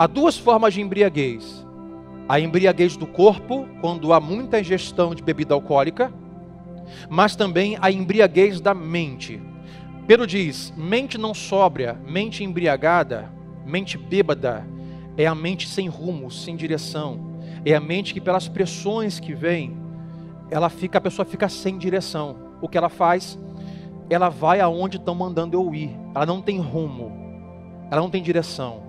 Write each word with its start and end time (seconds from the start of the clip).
Há 0.00 0.06
duas 0.06 0.38
formas 0.38 0.72
de 0.72 0.80
embriaguez: 0.80 1.62
a 2.26 2.40
embriaguez 2.40 2.96
do 2.96 3.06
corpo, 3.06 3.68
quando 3.82 4.14
há 4.14 4.18
muita 4.18 4.58
ingestão 4.58 5.14
de 5.14 5.22
bebida 5.22 5.52
alcoólica, 5.52 6.10
mas 7.10 7.36
também 7.36 7.76
a 7.82 7.90
embriaguez 7.90 8.62
da 8.62 8.72
mente. 8.72 9.42
Pedro 10.06 10.26
diz: 10.26 10.72
mente 10.74 11.18
não 11.18 11.34
sóbria, 11.34 12.00
mente 12.06 12.42
embriagada, 12.42 13.30
mente 13.66 13.98
bêbada, 13.98 14.66
é 15.18 15.26
a 15.26 15.34
mente 15.34 15.68
sem 15.68 15.86
rumo, 15.86 16.30
sem 16.30 16.56
direção. 16.56 17.38
É 17.62 17.74
a 17.74 17.80
mente 17.80 18.14
que 18.14 18.22
pelas 18.22 18.48
pressões 18.48 19.20
que 19.20 19.34
vem, 19.34 19.76
ela 20.50 20.70
fica, 20.70 20.96
a 20.96 21.02
pessoa 21.02 21.26
fica 21.26 21.46
sem 21.46 21.76
direção. 21.76 22.36
O 22.62 22.70
que 22.70 22.78
ela 22.78 22.88
faz? 22.88 23.38
Ela 24.08 24.30
vai 24.30 24.60
aonde 24.60 24.96
estão 24.96 25.14
mandando 25.14 25.58
eu 25.58 25.74
ir. 25.74 25.94
Ela 26.14 26.24
não 26.24 26.40
tem 26.40 26.58
rumo. 26.58 27.12
Ela 27.90 28.00
não 28.00 28.08
tem 28.08 28.22
direção. 28.22 28.88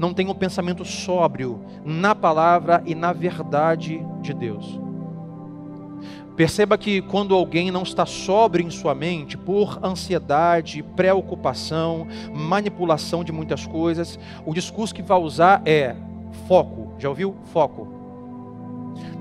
Não 0.00 0.14
tem 0.14 0.26
um 0.30 0.34
pensamento 0.34 0.82
sóbrio 0.82 1.60
na 1.84 2.14
palavra 2.14 2.82
e 2.86 2.94
na 2.94 3.12
verdade 3.12 4.02
de 4.22 4.32
Deus. 4.32 4.80
Perceba 6.34 6.78
que 6.78 7.02
quando 7.02 7.34
alguém 7.34 7.70
não 7.70 7.82
está 7.82 8.06
sóbrio 8.06 8.66
em 8.66 8.70
sua 8.70 8.94
mente 8.94 9.36
por 9.36 9.78
ansiedade, 9.84 10.82
preocupação, 10.96 12.08
manipulação 12.32 13.22
de 13.22 13.30
muitas 13.30 13.66
coisas, 13.66 14.18
o 14.46 14.54
discurso 14.54 14.94
que 14.94 15.02
vai 15.02 15.18
usar 15.18 15.60
é 15.66 15.94
foco. 16.48 16.94
Já 16.98 17.10
ouviu? 17.10 17.36
Foco. 17.52 17.86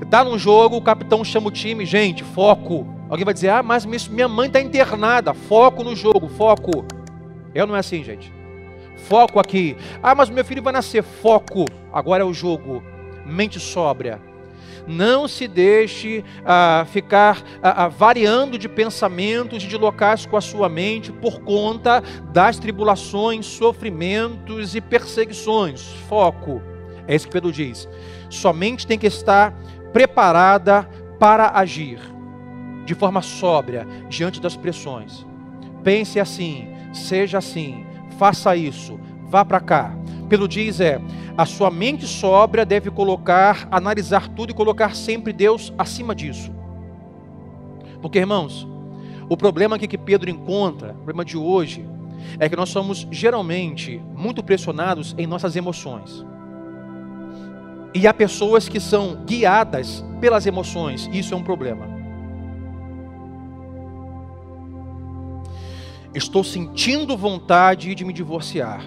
Está 0.00 0.22
num 0.22 0.38
jogo, 0.38 0.76
o 0.76 0.82
capitão 0.82 1.24
chama 1.24 1.48
o 1.48 1.50
time, 1.50 1.84
gente, 1.84 2.22
foco. 2.22 2.86
Alguém 3.10 3.24
vai 3.24 3.34
dizer, 3.34 3.48
ah, 3.48 3.64
mas 3.64 3.84
minha 4.06 4.28
mãe 4.28 4.46
está 4.46 4.60
internada. 4.60 5.34
Foco 5.34 5.82
no 5.82 5.96
jogo, 5.96 6.28
foco. 6.28 6.84
Eu 7.52 7.66
não 7.66 7.74
é 7.74 7.80
assim, 7.80 8.04
gente. 8.04 8.37
Foco 8.98 9.38
aqui. 9.38 9.76
Ah, 10.02 10.14
mas 10.14 10.28
meu 10.28 10.44
filho 10.44 10.62
vai 10.62 10.72
nascer. 10.72 11.02
Foco. 11.02 11.64
Agora 11.92 12.22
é 12.22 12.26
o 12.26 12.34
jogo. 12.34 12.82
Mente 13.24 13.58
sóbria 13.58 14.20
não 14.88 15.28
se 15.28 15.46
deixe 15.46 16.24
ah, 16.44 16.86
ficar 16.90 17.42
ah, 17.62 17.84
ah, 17.84 17.88
variando 17.88 18.58
de 18.58 18.68
pensamentos 18.68 19.62
e 19.62 19.66
de 19.66 19.76
locais 19.76 20.24
com 20.24 20.36
a 20.36 20.40
sua 20.40 20.68
mente 20.68 21.12
por 21.12 21.40
conta 21.42 22.02
das 22.32 22.58
tribulações, 22.58 23.44
sofrimentos 23.44 24.74
e 24.74 24.80
perseguições. 24.80 25.82
Foco. 26.08 26.62
É 27.06 27.14
isso 27.14 27.26
que 27.26 27.32
Pedro 27.32 27.52
diz. 27.52 27.86
Somente 28.30 28.86
tem 28.86 28.98
que 28.98 29.06
estar 29.06 29.52
preparada 29.92 30.88
para 31.18 31.50
agir 31.50 32.00
de 32.84 32.94
forma 32.94 33.20
sóbria 33.20 33.86
diante 34.08 34.40
das 34.40 34.56
pressões. 34.56 35.26
Pense 35.84 36.18
assim, 36.18 36.68
seja 36.94 37.38
assim, 37.38 37.84
faça 38.18 38.56
isso, 38.56 38.98
vá 39.28 39.44
para 39.44 39.60
cá. 39.60 39.96
Pelo 40.28 40.46
diz 40.46 40.80
é, 40.80 41.00
a 41.36 41.46
sua 41.46 41.70
mente 41.70 42.06
sóbria 42.06 42.66
deve 42.66 42.90
colocar, 42.90 43.66
analisar 43.70 44.28
tudo 44.28 44.50
e 44.50 44.54
colocar 44.54 44.94
sempre 44.94 45.32
Deus 45.32 45.72
acima 45.78 46.14
disso. 46.14 46.52
Porque, 48.02 48.18
irmãos, 48.18 48.66
o 49.28 49.36
problema 49.36 49.76
aqui 49.76 49.86
que 49.86 49.96
Pedro 49.96 50.28
encontra, 50.28 50.90
o 50.90 50.96
problema 50.96 51.24
de 51.24 51.36
hoje, 51.36 51.88
é 52.38 52.48
que 52.48 52.56
nós 52.56 52.68
somos 52.68 53.06
geralmente 53.10 54.02
muito 54.14 54.42
pressionados 54.42 55.14
em 55.16 55.26
nossas 55.26 55.56
emoções. 55.56 56.24
E 57.94 58.06
há 58.06 58.12
pessoas 58.12 58.68
que 58.68 58.80
são 58.80 59.24
guiadas 59.24 60.04
pelas 60.20 60.44
emoções, 60.44 61.08
e 61.12 61.20
isso 61.20 61.32
é 61.32 61.36
um 61.36 61.42
problema. 61.42 61.97
Estou 66.14 66.42
sentindo 66.42 67.16
vontade 67.16 67.94
de 67.94 68.04
me 68.04 68.12
divorciar. 68.12 68.82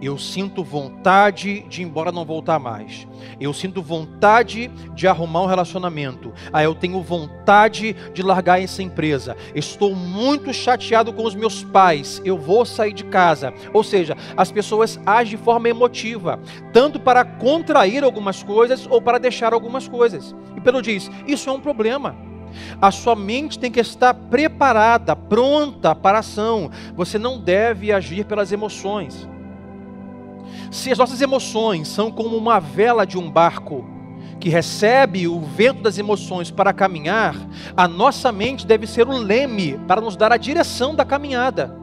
Eu 0.00 0.16
sinto 0.16 0.62
vontade 0.62 1.62
de 1.68 1.82
ir 1.82 1.84
embora 1.84 2.12
não 2.12 2.24
voltar 2.24 2.58
mais. 2.58 3.06
Eu 3.40 3.52
sinto 3.52 3.82
vontade 3.82 4.68
de 4.94 5.08
arrumar 5.08 5.42
um 5.42 5.46
relacionamento. 5.46 6.32
Ah, 6.52 6.62
eu 6.62 6.74
tenho 6.74 7.02
vontade 7.02 7.94
de 8.12 8.22
largar 8.22 8.62
essa 8.62 8.80
empresa. 8.80 9.36
Estou 9.56 9.96
muito 9.96 10.52
chateado 10.52 11.12
com 11.12 11.24
os 11.24 11.34
meus 11.34 11.64
pais. 11.64 12.22
Eu 12.24 12.38
vou 12.38 12.64
sair 12.64 12.92
de 12.92 13.04
casa. 13.04 13.52
Ou 13.72 13.82
seja, 13.82 14.16
as 14.36 14.52
pessoas 14.52 15.00
agem 15.04 15.36
de 15.36 15.42
forma 15.42 15.68
emotiva, 15.68 16.38
tanto 16.72 17.00
para 17.00 17.24
contrair 17.24 18.04
algumas 18.04 18.42
coisas 18.42 18.86
ou 18.88 19.02
para 19.02 19.18
deixar 19.18 19.52
algumas 19.52 19.88
coisas. 19.88 20.34
E 20.56 20.60
pelo 20.60 20.80
diz, 20.80 21.10
isso 21.26 21.50
é 21.50 21.52
um 21.52 21.60
problema. 21.60 22.27
A 22.80 22.90
sua 22.90 23.14
mente 23.14 23.58
tem 23.58 23.70
que 23.70 23.80
estar 23.80 24.14
preparada, 24.14 25.14
pronta 25.14 25.94
para 25.94 26.18
a 26.18 26.20
ação. 26.20 26.70
Você 26.94 27.18
não 27.18 27.38
deve 27.40 27.92
agir 27.92 28.24
pelas 28.24 28.52
emoções. 28.52 29.28
Se 30.70 30.92
as 30.92 30.98
nossas 30.98 31.20
emoções 31.20 31.88
são 31.88 32.10
como 32.10 32.36
uma 32.36 32.58
vela 32.58 33.06
de 33.06 33.18
um 33.18 33.30
barco 33.30 33.84
que 34.38 34.48
recebe 34.48 35.26
o 35.26 35.40
vento 35.40 35.82
das 35.82 35.98
emoções 35.98 36.50
para 36.50 36.72
caminhar, 36.72 37.34
a 37.76 37.88
nossa 37.88 38.30
mente 38.30 38.66
deve 38.66 38.86
ser 38.86 39.08
o 39.08 39.16
leme 39.16 39.78
para 39.86 40.00
nos 40.00 40.16
dar 40.16 40.32
a 40.32 40.36
direção 40.36 40.94
da 40.94 41.04
caminhada. 41.04 41.76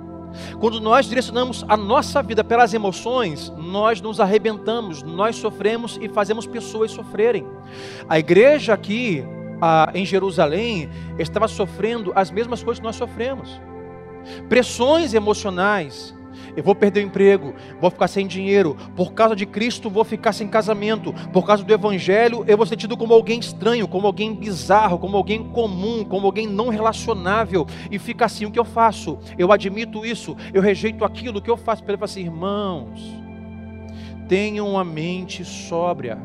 Quando 0.59 0.79
nós 0.79 1.05
direcionamos 1.05 1.63
a 1.67 1.77
nossa 1.77 2.21
vida 2.21 2.43
pelas 2.43 2.73
emoções, 2.73 3.51
nós 3.57 4.01
nos 4.01 4.19
arrebentamos, 4.19 5.01
nós 5.01 5.35
sofremos 5.37 5.97
e 6.01 6.09
fazemos 6.09 6.45
pessoas 6.45 6.91
sofrerem. 6.91 7.45
A 8.07 8.19
igreja 8.19 8.73
aqui 8.73 9.23
em 9.93 10.05
Jerusalém 10.05 10.89
estava 11.17 11.47
sofrendo 11.47 12.11
as 12.15 12.31
mesmas 12.31 12.63
coisas 12.63 12.79
que 12.79 12.85
nós 12.85 12.95
sofremos. 12.95 13.59
Pressões 14.49 15.13
emocionais, 15.13 16.15
eu 16.55 16.63
vou 16.63 16.75
perder 16.75 17.01
o 17.01 17.07
emprego, 17.07 17.53
vou 17.79 17.89
ficar 17.89 18.07
sem 18.07 18.25
dinheiro, 18.25 18.75
por 18.95 19.13
causa 19.13 19.35
de 19.35 19.45
Cristo 19.45 19.89
vou 19.89 20.03
ficar 20.03 20.33
sem 20.33 20.47
casamento, 20.47 21.13
por 21.31 21.45
causa 21.45 21.63
do 21.63 21.73
Evangelho 21.73 22.43
eu 22.47 22.57
vou 22.57 22.65
ser 22.65 22.75
tido 22.75 22.97
como 22.97 23.13
alguém 23.13 23.39
estranho, 23.39 23.87
como 23.87 24.07
alguém 24.07 24.33
bizarro, 24.33 24.97
como 24.97 25.17
alguém 25.17 25.43
comum, 25.43 26.03
como 26.03 26.25
alguém 26.25 26.47
não 26.47 26.69
relacionável, 26.69 27.65
e 27.91 27.99
fica 27.99 28.25
assim: 28.25 28.45
o 28.45 28.51
que 28.51 28.59
eu 28.59 28.65
faço? 28.65 29.17
Eu 29.37 29.51
admito 29.51 30.05
isso, 30.05 30.35
eu 30.53 30.61
rejeito 30.61 31.03
aquilo, 31.03 31.39
o 31.39 31.41
que 31.41 31.51
eu 31.51 31.57
faço? 31.57 31.83
Ele 31.83 31.97
fala 31.97 32.05
assim: 32.05 32.21
irmãos, 32.21 32.99
tenham 34.27 34.77
a 34.77 34.83
mente 34.83 35.43
sóbria, 35.43 36.17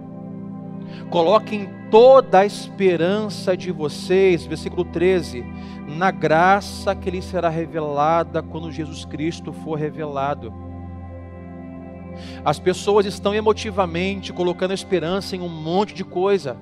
coloquem 1.11 1.69
toda 1.91 2.41
a 2.41 2.47
esperança 2.47 3.57
de 3.57 3.71
vocês, 3.71 4.47
versículo 4.47 4.85
13 4.85 5.45
na 5.91 6.11
graça 6.11 6.95
que 6.95 7.11
lhe 7.11 7.21
será 7.21 7.49
revelada 7.49 8.43
quando 8.43 8.71
Jesus 8.71 9.05
Cristo 9.05 9.53
for 9.53 9.77
revelado. 9.77 10.53
As 12.45 12.59
pessoas 12.59 13.07
estão 13.07 13.35
emotivamente 13.35 14.33
colocando 14.33 14.73
esperança 14.73 15.37
em 15.37 15.41
um 15.41 15.49
monte 15.49 15.95
de 15.95 16.05
coisa. 16.05 16.57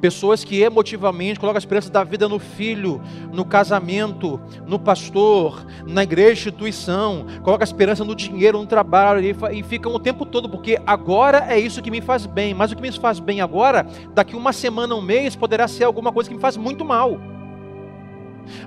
Pessoas 0.00 0.44
que 0.44 0.60
emotivamente 0.60 1.38
colocam 1.40 1.56
a 1.56 1.58
esperança 1.58 1.90
da 1.90 2.04
vida 2.04 2.28
no 2.28 2.38
filho, 2.38 3.00
no 3.32 3.44
casamento, 3.44 4.40
no 4.66 4.78
pastor, 4.78 5.64
na 5.86 6.02
igreja, 6.02 6.32
instituição, 6.32 7.26
colocam 7.42 7.62
a 7.62 7.64
esperança 7.64 8.04
no 8.04 8.14
dinheiro, 8.14 8.58
no 8.58 8.66
trabalho, 8.66 9.20
e 9.52 9.62
ficam 9.62 9.94
o 9.94 9.98
tempo 9.98 10.24
todo, 10.26 10.48
porque 10.48 10.80
agora 10.86 11.46
é 11.48 11.58
isso 11.58 11.82
que 11.82 11.90
me 11.90 12.00
faz 12.00 12.26
bem, 12.26 12.54
mas 12.54 12.72
o 12.72 12.76
que 12.76 12.82
me 12.82 12.92
faz 12.92 13.18
bem 13.18 13.40
agora, 13.40 13.86
daqui 14.14 14.36
uma 14.36 14.52
semana, 14.52 14.94
um 14.94 15.02
mês, 15.02 15.34
poderá 15.34 15.66
ser 15.66 15.84
alguma 15.84 16.12
coisa 16.12 16.28
que 16.28 16.36
me 16.36 16.40
faz 16.40 16.56
muito 16.56 16.84
mal. 16.84 17.18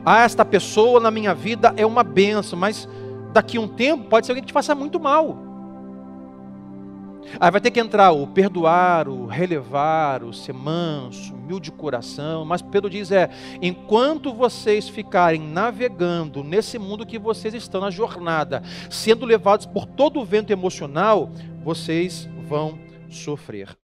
Ah, 0.06 0.24
esta 0.24 0.46
pessoa 0.46 1.00
na 1.00 1.12
minha 1.12 1.34
vida 1.34 1.74
é 1.78 1.86
uma 1.86 2.04
benção, 2.04 2.58
mas 2.58 2.88
daqui 3.34 3.60
um 3.60 3.68
tempo 3.68 4.06
pode 4.06 4.26
ser 4.26 4.32
alguém 4.32 4.44
que 4.44 4.48
te 4.48 4.54
faça 4.54 4.74
muito 4.74 5.00
mal. 5.00 5.45
Aí 7.40 7.52
vai 7.52 7.62
ter 7.62 7.72
que 7.72 7.80
entrar 7.80 8.12
o 8.12 8.28
perdoar, 8.28 9.08
o 9.08 9.26
relevar, 9.26 10.24
o 10.24 10.34
ser 10.34 10.54
manso, 10.54 11.34
humilde 11.34 11.66
de 11.66 11.72
coração. 11.72 12.46
Mas 12.46 12.62
Pedro 12.62 12.90
diz: 12.90 13.12
é, 13.12 13.30
enquanto 13.62 14.34
vocês 14.34 14.88
ficarem 14.90 15.42
navegando 15.42 16.44
nesse 16.44 16.78
mundo 16.78 17.06
que 17.06 17.20
vocês 17.20 17.54
estão 17.54 17.82
na 17.82 17.90
jornada, 17.90 18.62
sendo 18.90 19.26
levados 19.26 19.66
por 19.66 19.86
todo 19.86 20.20
o 20.20 20.26
vento 20.26 20.52
emocional, 20.52 21.30
vocês 21.64 22.30
vão 22.48 22.78
sofrer. 23.10 23.70